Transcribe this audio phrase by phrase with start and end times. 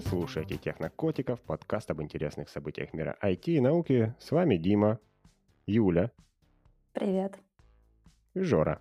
[0.00, 4.14] Вы слушаете «Технокотиков», подкаст об интересных событиях мира IT и науки.
[4.18, 4.98] С вами Дима,
[5.66, 6.10] Юля.
[6.94, 7.38] Привет.
[8.32, 8.80] И Жора.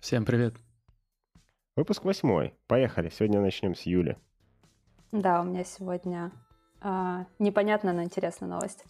[0.00, 0.54] Всем привет.
[1.76, 2.54] Выпуск восьмой.
[2.66, 3.10] Поехали.
[3.10, 4.16] Сегодня начнем с Юли.
[5.12, 6.32] Да, у меня сегодня
[6.80, 8.86] э, непонятная, но интересная новость.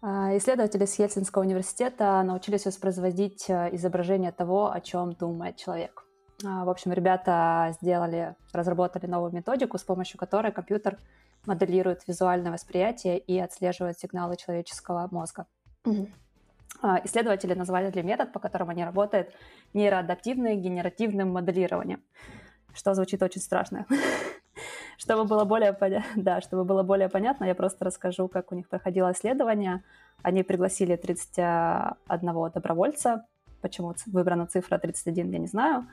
[0.00, 6.07] Э, исследователи с Ельцинского университета научились воспроизводить э, изображение того, о чем думает человек.
[6.44, 10.98] А, в общем, ребята сделали, разработали новую методику, с помощью которой компьютер
[11.46, 15.46] моделирует визуальное восприятие и отслеживает сигналы человеческого мозга.
[16.80, 19.30] А, исследователи назвали для метод, по которому они работают,
[19.74, 22.02] нейроадаптивным генеративным моделированием,
[22.72, 23.86] что звучит очень страшно.
[24.96, 25.76] Чтобы было более,
[26.16, 29.82] да, чтобы было более понятно, я просто расскажу, как у них проходило исследование.
[30.22, 33.24] Они пригласили 31 добровольца.
[33.60, 35.86] Почему выбрана цифра 31, я не знаю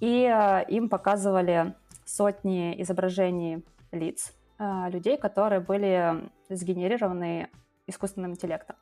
[0.00, 7.48] и э, им показывали сотни изображений лиц э, людей, которые были сгенерированы
[7.86, 8.76] искусственным интеллектом.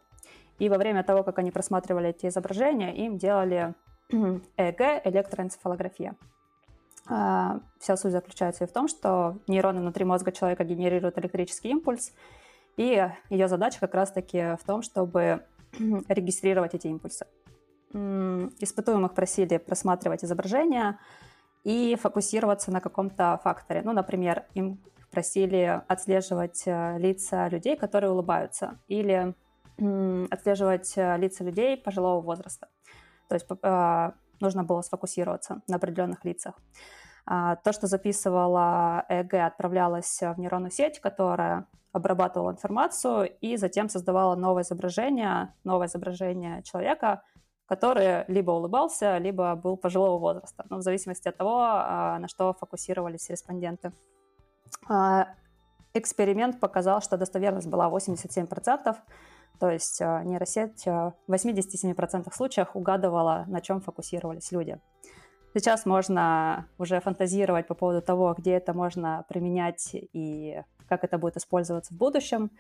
[0.59, 3.75] И во время того, как они просматривали эти изображения, им делали
[4.11, 6.17] ЭЭГ, электроэнцефалография.
[7.09, 12.13] Э, вся суть заключается в том, что нейроны внутри мозга человека генерируют электрический импульс,
[12.77, 15.45] и ее задача как раз-таки в том, чтобы
[16.09, 17.27] регистрировать эти импульсы
[17.95, 20.99] испытуемых просили просматривать изображения
[21.63, 23.83] и фокусироваться на каком-то факторе.
[23.83, 29.35] Ну, например, им просили отслеживать э, лица людей, которые улыбаются, или
[30.31, 32.69] отслеживать э, лица людей пожилого возраста.
[33.29, 36.55] То есть э, нужно было сфокусироваться на определенных лицах.
[37.27, 44.35] А, то, что записывала ЭГ, отправлялось в нейронную сеть, которая обрабатывала информацию и затем создавала
[44.35, 47.23] новое изображение, новое изображение человека,
[47.67, 52.53] который либо улыбался, либо был пожилого возраста, ну, в зависимости от того, а, на что
[52.53, 53.93] фокусировались респонденты.
[54.89, 55.29] А,
[55.95, 58.97] эксперимент показал, что достоверность была 87%,
[59.59, 64.79] то есть а, нейросеть в 87% случаях угадывала, на чем фокусировались люди.
[65.55, 71.37] Сейчас можно уже фантазировать по поводу того, где это можно применять и как это будет
[71.37, 72.51] использоваться в будущем.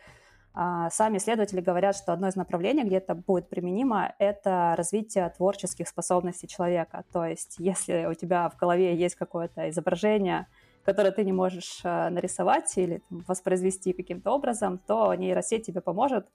[0.56, 5.88] А, сами исследователи говорят, что одно из направлений, где это будет применимо, это развитие творческих
[5.88, 7.04] способностей человека.
[7.12, 10.46] То есть, если у тебя в голове есть какое-то изображение,
[10.84, 16.28] которое ты не можешь э, нарисовать или там, воспроизвести каким-то образом, то нейросеть тебе поможет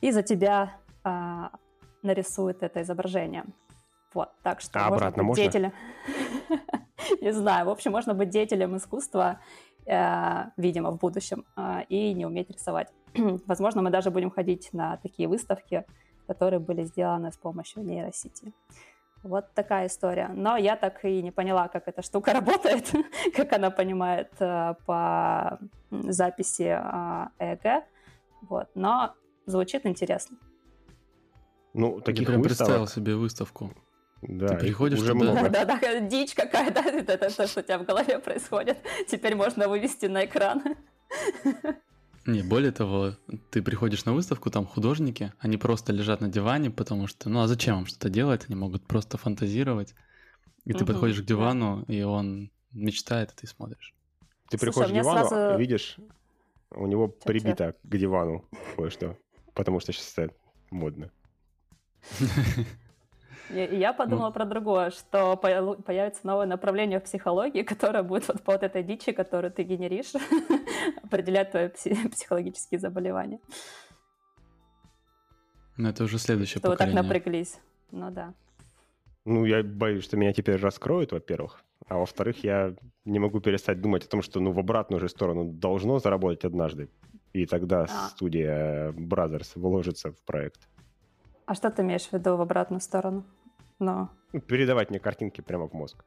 [0.00, 0.72] и за тебя
[1.04, 1.50] а,
[2.02, 3.44] нарисует это изображение.
[4.12, 5.72] Вот, так что а можно быть деятелем.
[7.20, 9.40] Не знаю, в общем, можно быть деятелем искусства,
[9.86, 12.92] э, видимо, в будущем, э, и не уметь рисовать.
[13.46, 15.84] Возможно, мы даже будем ходить на такие выставки,
[16.26, 18.52] которые были сделаны с помощью нейросети.
[19.22, 20.28] Вот такая история.
[20.34, 22.92] Но я так и не поняла, как эта штука работает,
[23.34, 25.58] как она понимает э, по
[25.90, 27.84] записи э, ЭЭГ.
[28.42, 28.68] Вот.
[28.74, 29.14] Но
[29.46, 30.36] звучит интересно.
[31.72, 32.46] Ну, таких Я выставок...
[32.46, 33.72] представил себе выставку.
[34.22, 35.32] Да, Ты приходишь уже туда...
[35.32, 35.48] много.
[35.50, 38.78] Да, да, дичь какая-то, это то, что у тебя в голове происходит.
[39.08, 40.62] Теперь можно вывести на экран.
[42.26, 43.12] Не, более того,
[43.50, 47.48] ты приходишь на выставку, там художники, они просто лежат на диване, потому что, ну а
[47.48, 48.46] зачем им что-то делать?
[48.48, 49.94] Они могут просто фантазировать.
[50.64, 51.94] И ты угу, подходишь к дивану, да.
[51.94, 53.94] и он мечтает, и ты смотришь.
[54.48, 55.58] Ты Слушай, приходишь к дивану, сразу...
[55.58, 55.98] видишь,
[56.70, 59.18] у него Чё, прибито к дивану кое-что,
[59.52, 60.34] потому что сейчас это
[60.70, 61.10] модно.
[63.50, 64.32] И я подумала ну.
[64.32, 69.12] про другое, что появится новое направление в психологии, которое будет вот по вот этой дичи,
[69.12, 70.12] которую ты генеришь,
[71.02, 73.40] определять твои психологические заболевания.
[75.76, 77.02] Ну, это уже следующее что поколение.
[77.02, 77.60] вы так напряглись.
[77.90, 78.32] Ну да.
[79.24, 81.62] Ну, я боюсь, что меня теперь раскроют, во-первых.
[81.88, 82.74] А во-вторых, я
[83.04, 86.88] не могу перестать думать о том, что ну, в обратную же сторону должно заработать однажды.
[87.32, 88.08] И тогда а.
[88.10, 90.68] студия Brothers вложится в проект.
[91.46, 93.24] А что ты имеешь в виду в обратную сторону?
[93.78, 94.10] Но...
[94.32, 96.04] Ну, передавать мне картинки прямо в мозг.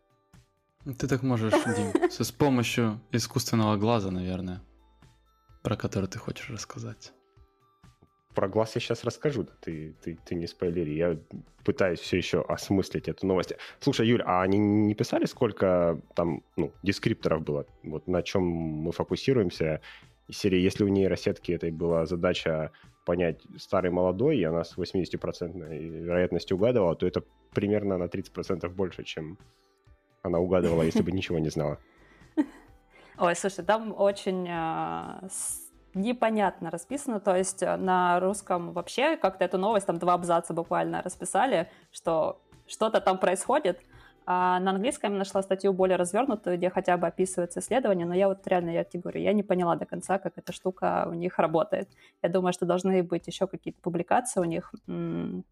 [0.98, 4.62] Ты так можешь, Дим, с помощью искусственного глаза, наверное,
[5.64, 7.14] про который ты хочешь рассказать.
[8.34, 10.96] Про глаз я сейчас расскажу, да ты, ты, ты не спойлери.
[10.96, 11.18] Я
[11.66, 13.54] пытаюсь все еще осмыслить эту новость.
[13.80, 17.66] Слушай, Юль, а они не писали, сколько там ну, дескрипторов было?
[17.84, 19.82] Вот на чем мы фокусируемся?
[20.28, 22.72] Из серии, если у нейросетки этой была задача
[23.06, 29.04] понять старый молодой, и она с 80% вероятностью угадывала, то это примерно на 30% больше,
[29.04, 29.38] чем
[30.24, 31.78] она угадывала, если бы ничего не знала.
[33.18, 35.30] Ой, слушай, там очень э,
[35.94, 41.02] непонятно расписано, то есть э, на русском вообще как-то эту новость, там два абзаца буквально
[41.02, 43.80] расписали, что что-то там происходит,
[44.30, 48.28] А на английском я нашла статью более развернутую, где хотя бы описывается исследование, но я
[48.28, 51.40] вот реально, я тебе говорю, я не поняла до конца, как эта штука у них
[51.40, 51.90] работает.
[52.22, 54.76] Я думаю, что должны быть еще какие-то публикации у них,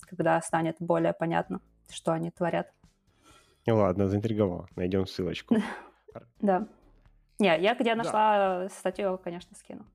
[0.01, 2.67] когда станет более понятно, что они творят.
[3.65, 4.67] Ну ладно, заинтриговал.
[4.75, 5.55] Найдем ссылочку.
[6.39, 6.67] Да.
[7.39, 9.85] Не, я где нашла статью, конечно, скину.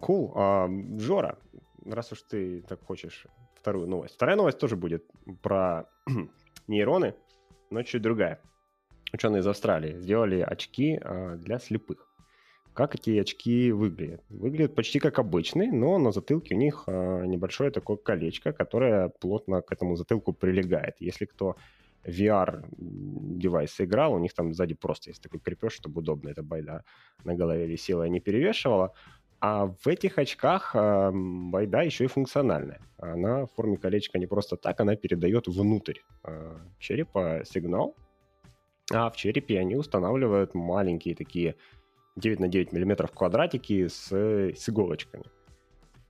[0.00, 0.32] Cool.
[0.34, 0.68] А,
[0.98, 1.38] Жора,
[1.84, 4.14] раз уж ты так хочешь вторую новость.
[4.14, 5.04] Вторая новость тоже будет
[5.42, 5.84] про
[6.68, 7.14] нейроны,
[7.70, 8.40] но чуть другая.
[9.12, 12.08] Ученые из Австралии сделали очки а, для слепых.
[12.74, 14.22] Как эти очки выглядят?
[14.28, 19.62] Выглядят почти как обычные, но на затылке у них а, небольшое такое колечко, которое плотно
[19.62, 20.96] к этому затылку прилегает.
[21.00, 21.56] Если кто
[22.06, 26.84] VR-девайс играл, у них там сзади просто есть такой крепеж, чтобы удобно эта байда
[27.24, 28.92] на голове висела и не перевешивала.
[29.40, 32.80] А в этих очках э, байда еще и функциональная.
[32.98, 37.94] Она в форме колечка не просто так, она передает внутрь э, черепа сигнал,
[38.92, 41.54] а в черепе они устанавливают маленькие такие
[42.16, 45.24] 9 на 9 миллиметров квадратики с, с иголочками.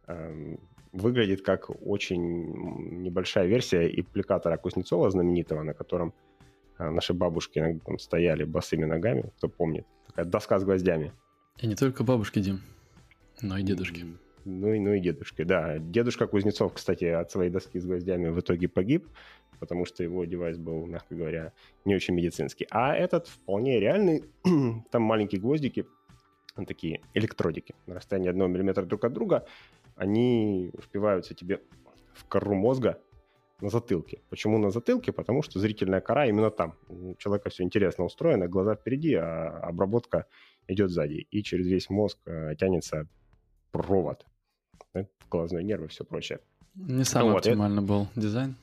[0.07, 0.57] Э,
[0.93, 6.15] выглядит как очень небольшая версия аппликатора Кузнецова знаменитого, на котором
[6.79, 9.87] э, наши бабушки там стояли босыми ногами, кто помнит.
[10.07, 11.13] Такая доска с гвоздями.
[11.59, 12.61] И не только бабушки, Дим.
[13.43, 14.05] Ну и дедушки.
[14.45, 15.79] Ну и, ну и дедушки, да.
[15.79, 19.07] Дедушка Кузнецов, кстати, от своей доски с гвоздями в итоге погиб,
[19.61, 21.53] потому что его девайс был, мягко говоря,
[21.85, 22.67] не очень медицинский.
[22.71, 24.25] А этот вполне реальный.
[24.91, 25.87] Там маленькие гвоздики,
[26.67, 29.47] такие электродики на расстоянии 1 мм друг от друга.
[29.97, 31.61] Они впиваются тебе
[32.15, 33.01] в кору мозга
[33.61, 34.21] на затылке.
[34.31, 35.13] Почему на затылке?
[35.13, 36.75] Потому что зрительная кора именно там.
[36.89, 40.27] У человека все интересно устроено, глаза впереди, а обработка
[40.69, 41.27] идет сзади.
[41.31, 43.09] И через весь мозг э, тянется
[43.71, 44.27] провод,
[44.95, 46.41] да, глазной нерв и все прочее.
[46.75, 47.87] Не самый вот, оптимальный это...
[47.87, 48.55] был дизайн.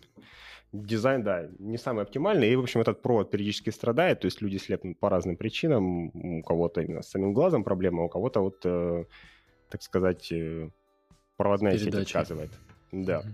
[0.72, 2.50] Дизайн, да, не самый оптимальный.
[2.50, 6.08] И, в общем, этот провод периодически страдает, то есть люди слепнут по разным причинам.
[6.14, 9.06] У кого-то именно с самим глазом проблема, у кого-то вот, э,
[9.70, 10.70] так сказать, э,
[11.38, 12.00] проводная Передача.
[12.00, 12.52] сеть отказывает.
[12.92, 13.20] Да.
[13.20, 13.28] Угу.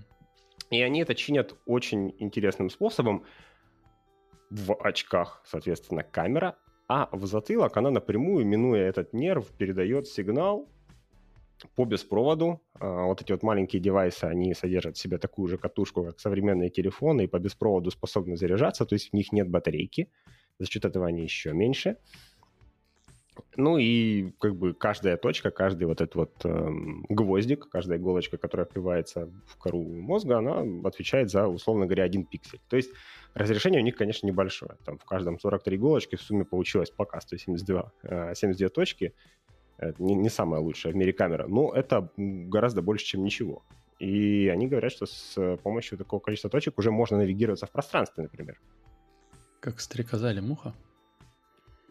[0.71, 3.25] И они это чинят очень интересным способом.
[4.50, 6.56] В очках, соответственно, камера,
[6.88, 10.68] а в затылок она напрямую, минуя этот нерв, передает сигнал
[11.75, 12.62] по беспроводу.
[12.80, 16.69] А, вот эти вот маленькие девайсы, они содержат в себе такую же катушку, как современные
[16.69, 20.10] телефоны, и по беспроводу способны заряжаться, то есть в них нет батарейки.
[20.60, 21.98] За счет этого они еще меньше.
[23.56, 26.69] Ну и как бы каждая точка, каждый вот этот вот э,
[27.10, 32.60] гвоздик, каждая иголочка, которая впивается в кору мозга, она отвечает за, условно говоря, один пиксель.
[32.69, 32.92] То есть
[33.34, 34.78] разрешение у них, конечно, небольшое.
[34.86, 39.14] Там в каждом 43 иголочки в сумме получилось пока 172 э, 72 точки.
[39.81, 43.63] Это не, не самая лучшая в мире камера, но это гораздо больше, чем ничего.
[44.00, 48.60] И они говорят, что с помощью такого количества точек уже можно навигироваться в пространстве, например.
[49.60, 50.74] Как стрекоза или муха?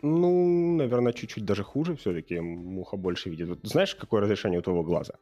[0.03, 2.41] Ну, наверное, чуть-чуть даже хуже все-таки.
[2.41, 3.49] Муха больше видит.
[3.49, 5.15] Вот знаешь, какое разрешение у твоего глаза?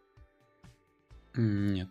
[1.35, 1.89] Нет.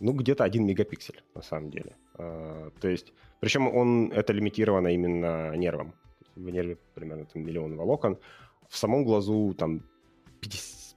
[0.00, 1.96] Ну, где-то один мегапиксель, на самом деле.
[2.14, 5.92] А, то есть, причем он, это лимитировано именно нервом.
[6.34, 8.18] В нерве примерно там, миллион волокон.
[8.68, 9.82] В самом глазу там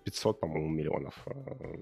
[0.04, 1.80] 500, по-моему, миллионов а,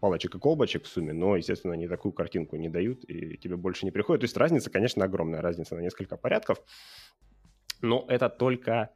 [0.00, 3.84] палочек и колбочек в сумме, но, естественно, они такую картинку не дают, и тебе больше
[3.84, 4.20] не приходит.
[4.20, 6.60] То есть разница, конечно, огромная, разница на несколько порядков,
[7.82, 8.90] но это только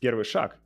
[0.00, 0.58] первый шаг.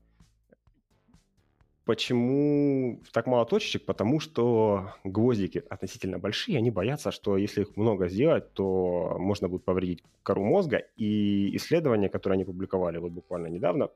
[1.85, 3.87] Почему так мало точечек?
[3.87, 9.65] Потому что гвоздики относительно большие, они боятся, что если их много сделать, то можно будет
[9.65, 10.83] повредить кору мозга.
[10.97, 13.91] И исследование, которое они публиковали вот буквально недавно,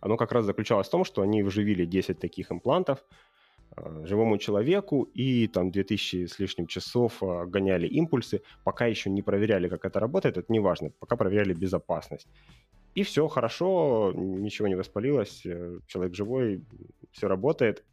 [0.00, 3.04] оно как раз заключалось в том, что они вживили 10 таких имплантов–
[3.76, 9.22] Э, живому человеку и там 2000 с лишним часов э, гоняли импульсы, пока еще не
[9.22, 12.28] проверяли, как это работает, это не важно, пока проверяли безопасность.
[12.94, 16.64] И все хорошо, ничего не воспалилось, э, человек живой,
[17.12, 17.84] все работает.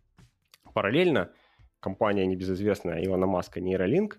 [0.73, 1.31] Параллельно
[1.79, 4.13] компания небезызвестная Илона Маска Neuralink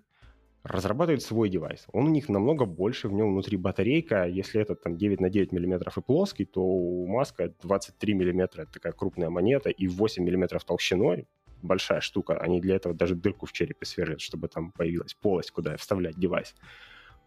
[0.65, 1.85] разрабатывает свой девайс.
[1.93, 4.25] Он у них намного больше, в нем внутри батарейка.
[4.25, 8.73] Если этот там 9 на 9 миллиметров и плоский, то у Маска 23 миллиметра, это
[8.73, 11.27] такая крупная монета, и 8 миллиметров толщиной,
[11.61, 12.39] большая штука.
[12.39, 16.55] Они для этого даже дырку в черепе сверлят, чтобы там появилась полость, куда вставлять девайс.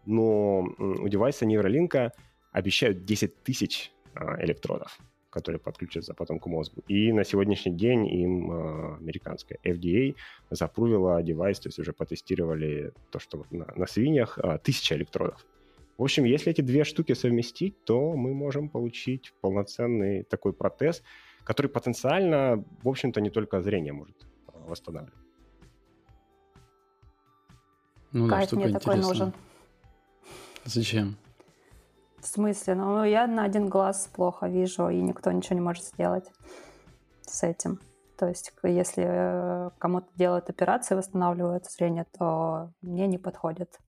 [0.05, 2.11] Но у девайса Neuralink
[2.51, 6.81] обещают 10 тысяч а, электродов, которые подключатся потом к мозгу.
[6.87, 10.15] И на сегодняшний день им а, американская FDA
[10.49, 15.45] запрувила девайс, то есть уже потестировали то, что на, на свиньях, а, тысяча электродов.
[15.97, 21.03] В общем, если эти две штуки совместить, то мы можем получить полноценный такой протез,
[21.43, 24.15] который потенциально, в общем-то, не только зрение может
[24.47, 25.13] восстанавливать.
[28.11, 29.33] Ну, Кайф да, мне такой нужен.
[30.65, 31.17] Зачем?
[32.21, 32.75] В смысле?
[32.75, 36.29] Ну, я на один глаз плохо вижу, и никто ничего не может сделать
[37.21, 37.79] с этим.
[38.17, 43.79] То есть, если э, кому-то делают операции, восстанавливают зрение, то мне не подходит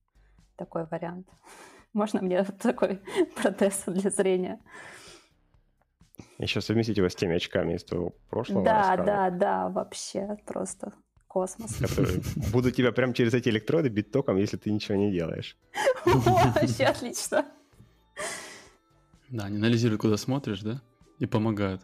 [0.56, 1.28] такой вариант.
[1.94, 3.02] Можно мне такой
[3.42, 4.60] протез для зрения?
[6.38, 10.94] Еще совместить его с теми очками из твоего прошлого Да, рассказа, да, да, вообще просто
[11.28, 11.76] космос.
[11.76, 12.22] которые
[12.54, 15.58] будут тебя прямо через эти электроды бить током, если ты ничего не делаешь.
[16.06, 17.46] Вообще отлично.
[19.32, 20.82] Да, они анализируют, куда смотришь, да?
[21.20, 21.82] И помогают.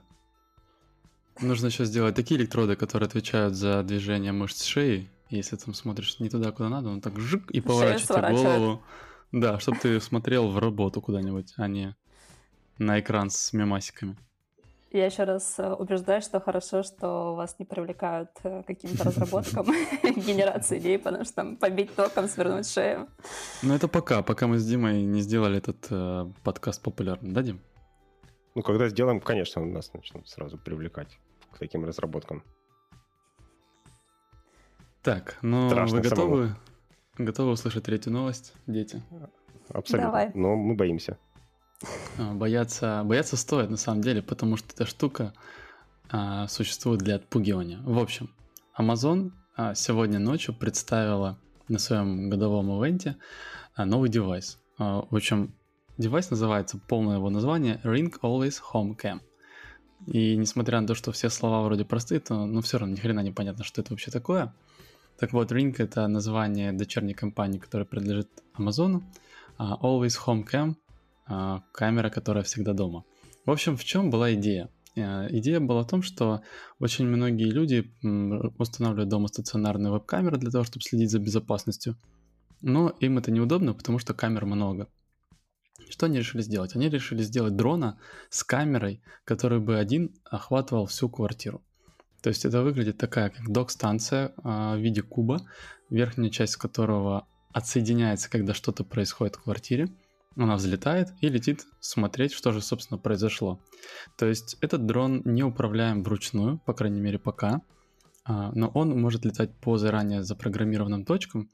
[1.40, 5.10] Нужно еще сделать такие электроды, которые отвечают за движение мышц шеи.
[5.30, 8.84] Если там смотришь не туда, куда надо, он так жик и поворачивает голову.
[9.32, 11.96] Да, чтобы ты смотрел в работу куда-нибудь, а не
[12.78, 14.18] на экран с мемасиками.
[14.92, 19.66] Я еще раз э, убеждаю, что хорошо, что вас не привлекают э, к каким-то разработкам
[20.04, 23.08] генерации идей, потому что там побить током, свернуть шею.
[23.64, 27.60] Но это пока, пока мы с Димой не сделали этот э, подкаст популярным, да, Дим?
[28.56, 31.20] Ну, когда сделаем, конечно, нас начнут сразу привлекать
[31.52, 32.44] к таким разработкам.
[35.04, 36.56] Так, ну Страшно вы готовы?
[37.18, 39.02] Готовы услышать третью новость, дети?
[39.70, 40.08] Абсолютно.
[40.08, 40.32] Давай.
[40.34, 41.18] Но мы боимся.
[42.18, 45.34] А, Бояться, бояться стоит на самом деле, потому что эта штука
[46.10, 47.80] а, существует для отпугивания.
[47.84, 48.30] В общем,
[48.78, 53.18] Amazon а, сегодня ночью представила на своем годовом ивенте
[53.76, 54.60] а, новый девайс.
[54.78, 55.54] А, в общем,
[55.98, 59.22] девайс называется, полное его название Ring Always Home Cam.
[60.06, 63.22] И несмотря на то, что все слова вроде простые, то ну все равно ни хрена
[63.22, 64.54] не понятно, что это вообще такое.
[65.20, 69.04] Так вот, Ring это название дочерней компании, которая принадлежит Амазону.
[69.58, 70.76] А Always Home Cam
[71.28, 73.04] камера, которая всегда дома.
[73.46, 74.70] В общем, в чем была идея?
[74.98, 76.42] Э, Идея была в том, что
[76.80, 77.92] очень многие люди
[78.58, 81.96] устанавливают дома стационарные веб-камеры для того, чтобы следить за безопасностью.
[82.62, 84.88] Но им это неудобно, потому что камер много.
[85.90, 86.76] Что они решили сделать?
[86.76, 91.62] Они решили сделать дрона с камерой, который бы один охватывал всю квартиру.
[92.22, 95.48] То есть это выглядит такая, как док-станция а, в виде куба,
[95.90, 99.88] верхняя часть которого отсоединяется, когда что-то происходит в квартире.
[100.38, 103.60] Она взлетает и летит смотреть, что же, собственно, произошло.
[104.18, 107.62] То есть этот дрон не управляем вручную, по крайней мере, пока,
[108.24, 111.50] а, но он может летать по заранее запрограммированным точкам,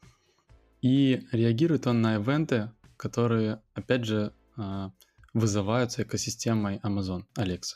[0.82, 4.92] и реагирует он на ивенты, которые, опять же, а,
[5.34, 7.75] вызываются экосистемой Amazon Alexa.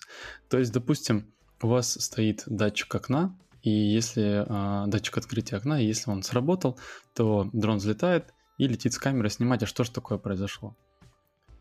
[0.50, 5.86] То есть, допустим, у вас стоит датчик окна, и если а, датчик открытия окна, и
[5.86, 6.78] если он сработал,
[7.16, 10.76] то дрон взлетает и летит с камеры снимать, а что же такое произошло.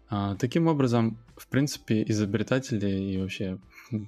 [0.08, 3.58] А, таким образом, в принципе, изобретатели и вообще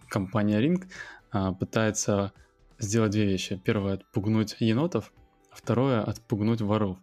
[0.08, 0.84] компания Ring
[1.30, 2.32] а, пытается
[2.78, 3.60] сделать две вещи.
[3.64, 5.12] Первое— отпугнуть енотов,
[5.50, 6.98] второе— отпугнуть воров.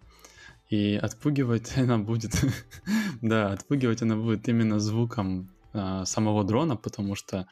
[0.69, 2.33] И отпугивать она будет,
[3.21, 7.47] да, отпугивать она будет именно звуком а, самого дрона, потому что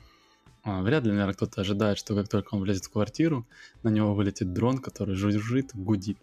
[0.63, 3.45] вряд ли, наверное, кто-то ожидает, что как только он влезет в квартиру,
[3.83, 6.17] на него вылетит дрон, который жужжит, гудит.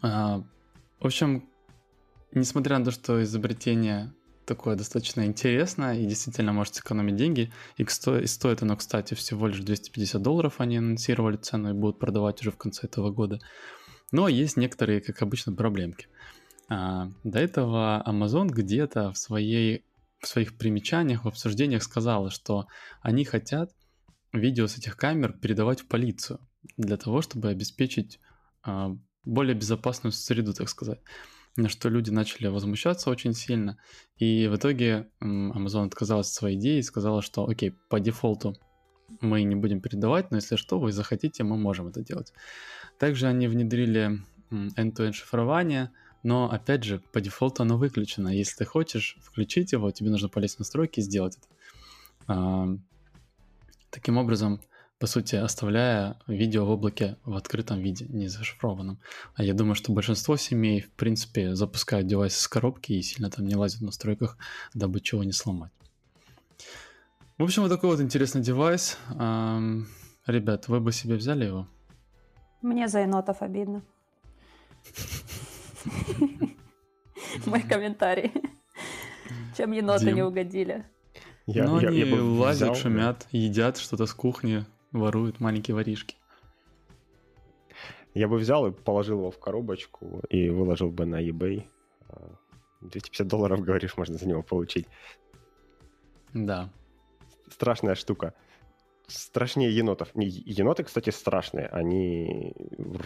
[0.00, 0.44] В
[1.00, 1.47] общем,
[2.38, 4.12] несмотря на то, что изобретение
[4.48, 9.46] такое достаточно интересное и действительно может сэкономить деньги, и, сто- и стоит оно, кстати, всего
[9.46, 13.40] лишь 250 долларов, они анонсировали цену и будут продавать уже в конце этого года.
[14.10, 16.08] Но есть некоторые, как обычно, проблемки.
[16.68, 19.84] А, до этого Amazon где-то в, своей,
[20.20, 22.66] в своих примечаниях, в обсуждениях сказала, что
[23.02, 23.70] они хотят
[24.32, 26.40] видео с этих камер передавать в полицию
[26.76, 28.18] для того, чтобы обеспечить
[28.62, 31.00] а, более безопасную среду, так сказать.
[31.58, 33.78] На что люди начали возмущаться очень сильно.
[34.16, 38.56] И в итоге Amazon отказалась от своей идеи и сказала, что окей, по дефолту
[39.20, 42.32] мы не будем передавать, но если что, вы захотите, мы можем это делать.
[42.96, 44.20] Также они внедрили
[44.52, 45.90] end-to-end шифрование,
[46.22, 48.28] но опять же, по дефолту оно выключено.
[48.28, 51.38] Если ты хочешь включить его, тебе нужно полезть в настройки и сделать
[52.28, 52.78] это.
[53.90, 54.60] Таким образом,
[54.98, 58.98] по сути, оставляя видео в облаке в открытом виде, не зашифрованном.
[59.34, 63.46] А я думаю, что большинство семей, в принципе, запускают девайсы с коробки и сильно там
[63.46, 64.36] не лазят в настройках,
[64.74, 65.72] дабы чего не сломать.
[67.38, 68.98] В общем, вот такой вот интересный девайс.
[69.16, 69.86] Ам,
[70.26, 71.68] Ребят, вы бы себе взяли его?
[72.60, 73.82] Мне за енотов обидно.
[77.46, 78.32] Мой комментарий.
[79.56, 80.84] Чем еноты не угодили.
[81.46, 86.16] Я, ну, я- они я лазят, взял, шумят, едят что-то с кухни, воруют маленькие воришки.
[88.14, 91.64] Я бы взял и положил его в коробочку и выложил бы на eBay.
[92.08, 92.34] А,
[92.80, 94.86] 250 долларов, говоришь, можно за него получить.
[96.32, 96.70] Да.
[97.50, 98.34] Страшная штука.
[99.08, 100.10] страшнее енотов.
[100.14, 101.66] Еноты, кстати, страшные.
[101.66, 102.54] Они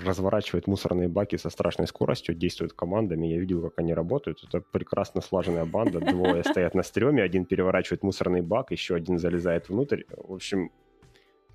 [0.04, 3.26] разворачивают мусорные баки со страшной скоростью, действуют командами.
[3.26, 4.42] Я видел, как они работают.
[4.44, 6.00] Это прекрасно слаженная банда.
[6.00, 10.02] Двое стоят на стреме, один переворачивает мусорный бак, еще один залезает внутрь.
[10.16, 10.70] В общем,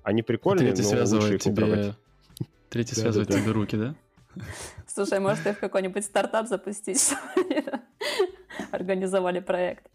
[0.08, 1.94] они прикольные, Третий но лучше их тебе...
[2.70, 3.94] Третий связывает тебе руки, да?
[4.86, 7.64] Слушай, может, их в какой-нибудь стартап запустить, чтобы
[8.70, 9.86] организовали проект?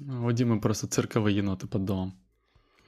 [0.00, 2.12] У Димы просто цирковые еноты под домом.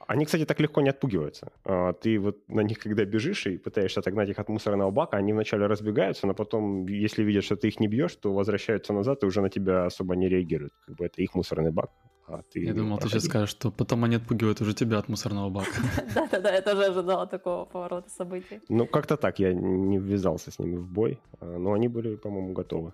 [0.07, 1.51] Они, кстати, так легко не отпугиваются.
[1.65, 5.33] А, ты вот на них, когда бежишь и пытаешься отогнать их от мусорного бака, они
[5.33, 9.25] вначале разбегаются, но потом, если видят, что ты их не бьешь, то возвращаются назад и
[9.25, 10.73] уже на тебя особо не реагируют.
[10.85, 11.91] Как бы это их мусорный бак.
[12.31, 13.13] А ты Я думал, проходи.
[13.13, 15.71] ты сейчас скажешь, что потом они отпугивают уже тебя от мусорного бака.
[16.15, 18.61] Да-да-да, я тоже ожидала такого поворота событий.
[18.69, 22.53] Ну, как-то так, я не ввязался с ними в бой, а, но они были, по-моему,
[22.53, 22.93] готовы.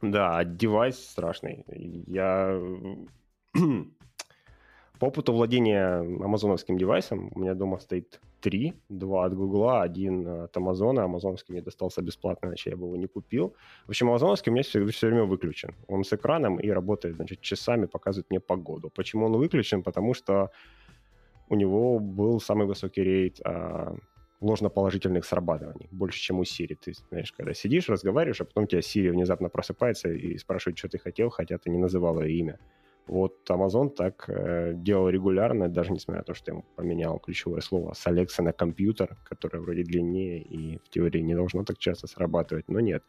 [0.00, 1.64] Да, девайс страшный.
[2.08, 2.60] Я
[4.98, 8.74] по опыту владения амазоновским девайсом у меня дома стоит три.
[8.88, 11.04] Два от Гугла, один от Амазона.
[11.04, 13.54] Амазоновский мне достался бесплатно, иначе я бы его не купил.
[13.86, 15.74] В общем, амазоновский у меня все, все время выключен.
[15.88, 18.90] Он с экраном и работает, значит, часами, показывает мне погоду.
[18.90, 19.82] Почему он выключен?
[19.82, 20.50] Потому что
[21.48, 23.94] у него был самый высокий рейд а,
[24.40, 26.76] ложноположительных срабатываний, больше, чем у Siri.
[26.84, 30.98] Ты знаешь, когда сидишь, разговариваешь, а потом тебя Siri внезапно просыпается и спрашивает, что ты
[30.98, 32.58] хотел, хотя ты не называл ее имя.
[33.06, 37.94] Вот Amazon так э, делал регулярно, даже несмотря на то, что я поменял ключевое слово
[37.94, 42.68] с Alexa на компьютер, которое вроде длиннее и в теории не должно так часто срабатывать,
[42.68, 43.02] но нет.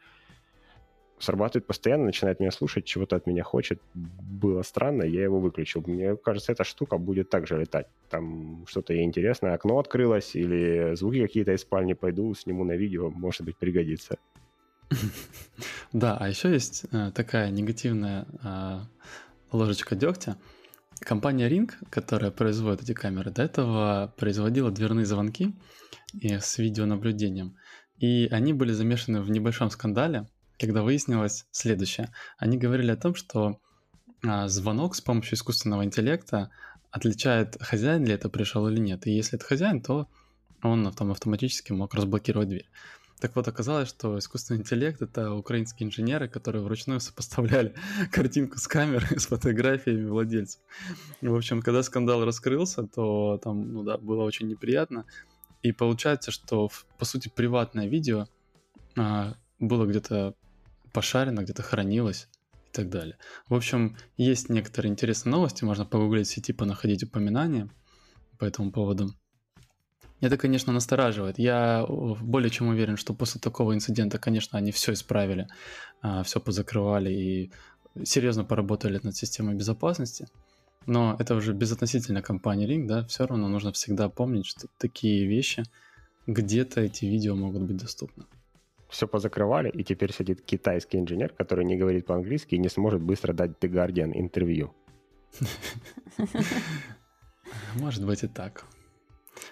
[1.20, 3.82] Срабатывает постоянно, начинает меня слушать, чего-то от меня хочет.
[3.94, 5.84] Было странно, я его выключил.
[5.86, 7.88] Мне кажется, эта штука будет также летать.
[8.10, 13.44] Там что-то интересное, окно открылось, или звуки какие-то из спальни пойду, сниму на видео, может
[13.44, 14.18] быть, пригодится.
[15.94, 18.88] Да, а еще есть э, такая негативная а,
[19.54, 20.38] ложечка дегтя.
[21.00, 25.54] Компания Ring, которая производит эти камеры, до этого производила дверные звонки
[26.22, 27.56] с видеонаблюдением.
[27.98, 30.28] И они были замешаны в небольшом скандале,
[30.60, 32.12] когда выяснилось следующее.
[32.38, 33.60] Они говорили о том, что
[34.26, 36.50] а, звонок с помощью искусственного интеллекта
[36.92, 39.08] отличает, хозяин ли это пришел или нет.
[39.08, 40.08] И если это хозяин, то
[40.62, 42.70] он там автоматически мог разблокировать дверь.
[43.20, 47.74] Так вот, оказалось, что искусственный интеллект— это украинские инженеры, которые вручную сопоставляли
[48.12, 50.62] картинку с камерой с фотографиями владельцев.
[51.22, 55.06] В общем, когда скандал раскрылся, то там, ну да, было очень неприятно.
[55.62, 58.28] И получается, что, по сути, приватное видео
[58.98, 60.36] а, было где-то
[60.92, 62.28] пошарено, где-то хранилось
[62.68, 63.18] и так далее.
[63.48, 67.70] В общем, есть некоторые интересные новости, можно погуглить в сети, понаходить упоминания
[68.38, 69.14] по этому поводу.
[70.24, 71.38] Это, конечно, настораживает.
[71.38, 75.50] Я более чем уверен, что после такого инцидента, конечно, они все исправили,
[76.02, 77.52] а, все позакрывали и
[78.06, 80.28] серьезно поработали над системой безопасности.
[80.86, 85.66] Но это уже безотносительно компании Ring, да, все равно нужно всегда помнить, что такие вещи,
[86.26, 88.24] где-то эти видео могут быть доступны.
[88.88, 93.34] Все позакрывали, и теперь сидит китайский инженер, который не говорит по-английски и не сможет быстро
[93.34, 94.74] дать The Guardian интервью.
[97.76, 98.64] Может быть и так.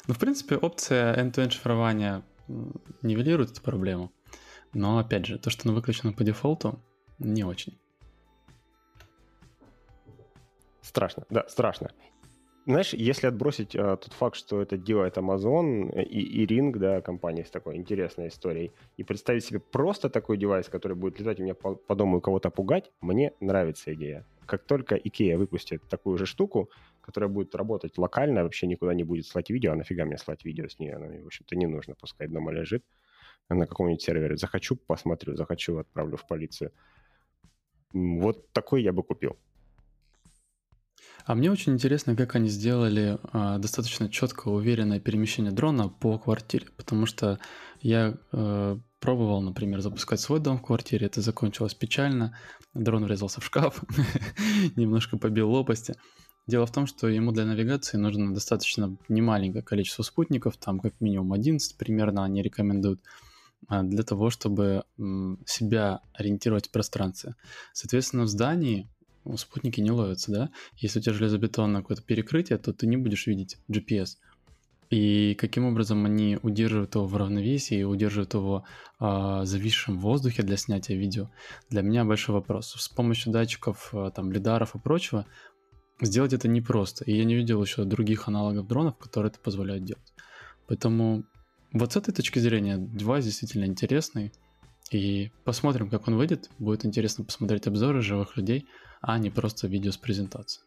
[0.07, 2.23] Ну, в принципе, опция end-to-end шифрования
[3.01, 4.11] нивелирует эту проблему.
[4.73, 6.79] Но, опять же, то, что оно выключено по дефолту,
[7.19, 7.77] не очень.
[10.81, 11.91] Страшно, да, страшно.
[12.65, 17.43] Знаешь, если отбросить э, тот факт, что это делает Amazon и, и Ring, да, компания
[17.43, 21.55] с такой интересной историей, и представить себе просто такой девайс, который будет летать у меня
[21.55, 24.27] по, по дому и кого-то пугать, мне нравится идея.
[24.45, 26.69] Как только IKEA выпустит такую же штуку,
[27.01, 30.67] которая будет работать локально, вообще никуда не будет слать видео, а нафига мне слать видео
[30.67, 32.83] с нее, она мне, в общем-то, не нужно, пускай дома лежит
[33.49, 34.37] на каком-нибудь сервере.
[34.37, 36.71] Захочу, посмотрю, захочу, отправлю в полицию.
[37.93, 39.37] Вот такой я бы купил.
[41.25, 46.67] А мне очень интересно, как они сделали э, достаточно четкое, уверенное перемещение дрона по квартире,
[46.77, 47.39] потому что
[47.81, 52.37] я э, пробовал, например, запускать свой дом в квартире, это закончилось печально,
[52.73, 53.83] дрон врезался в шкаф,
[54.75, 55.95] немножко побил лопасти.
[56.47, 61.33] Дело в том, что ему для навигации нужно достаточно немаленькое количество спутников, там как минимум
[61.33, 63.01] 11 примерно они рекомендуют,
[63.67, 64.83] а, для того, чтобы
[65.45, 67.35] себя ориентировать в пространстве.
[67.73, 68.89] Соответственно, в здании
[69.37, 70.49] спутники не ловятся, да?
[70.77, 74.17] Если у тебя железобетонное какое-то перекрытие, то ты не будешь видеть GPS.
[74.89, 78.65] И каким образом они удерживают его в равновесии и удерживают его
[78.99, 81.29] э, зависшим в воздухе для снятия видео,
[81.69, 82.73] для меня большой вопрос.
[82.77, 85.25] С помощью датчиков, э, там, лидаров и прочего
[86.01, 87.03] сделать это непросто.
[87.05, 90.13] И я не видел еще других аналогов дронов, которые это позволяют делать.
[90.67, 91.23] Поэтому
[91.73, 94.31] вот с этой точки зрения девайс действительно интересный.
[94.91, 96.49] И посмотрим, как он выйдет.
[96.59, 98.67] Будет интересно посмотреть обзоры живых людей,
[98.99, 100.65] а не просто видео с презентацией.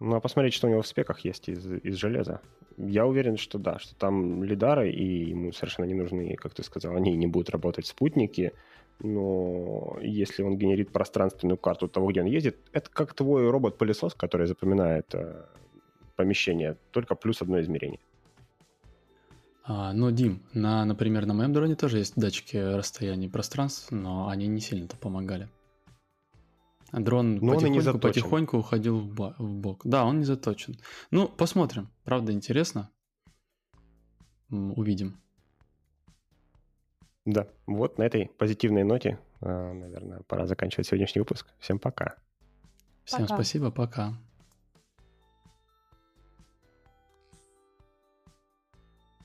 [0.00, 2.40] Ну, а посмотреть, что у него в спеках есть из, из железа.
[2.76, 6.96] Я уверен, что да, что там лидары, и ему совершенно не нужны, как ты сказал,
[6.96, 8.52] они не будут работать спутники,
[9.00, 14.46] но если он генерит пространственную карту того, где он ездит, это как твой робот-пылесос, который
[14.46, 15.44] запоминает э,
[16.16, 18.00] помещение, только плюс одно измерение.
[19.66, 24.46] А, но, Дим, на, например, на моем дроне тоже есть датчики расстояния пространств, но они
[24.46, 25.48] не сильно-то помогали.
[26.92, 29.80] Дрон но потихоньку, потихоньку уходил в, ба- в бок.
[29.84, 30.76] Да, он не заточен.
[31.10, 31.88] Ну, посмотрим.
[32.04, 32.90] Правда, интересно.
[34.50, 35.20] Увидим.
[37.24, 41.46] Да, вот на этой позитивной ноте, а, наверное, пора заканчивать сегодняшний выпуск.
[41.58, 42.16] Всем пока.
[43.04, 43.34] Всем пока.
[43.34, 44.14] спасибо, пока.